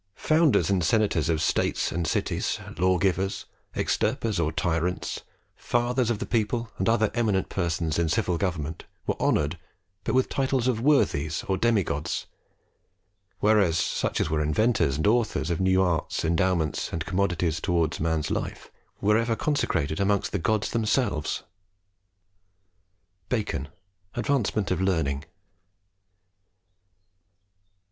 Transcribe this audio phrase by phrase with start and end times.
[0.15, 5.21] "Founders and senators of states and cities, lawgivers, extirpers of tyrants,
[5.55, 9.59] fathers of the people, and other eminent persons in civil government, were honoured
[10.03, 12.25] but with titles of Worthies or demi gods;
[13.41, 18.31] whereas, such as were inventors and authors of new arts, endowments, and commodities towards man's
[18.31, 18.71] life,
[19.01, 21.43] were ever consecrated amongst the gods themselves."
[23.29, 23.67] BACON,
[24.15, 25.25] Advancement of Learning.